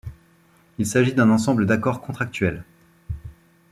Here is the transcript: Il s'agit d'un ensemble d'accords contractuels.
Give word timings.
Il 0.79 0.87
s'agit 0.87 1.13
d'un 1.13 1.29
ensemble 1.29 1.67
d'accords 1.67 2.01
contractuels. 2.01 2.63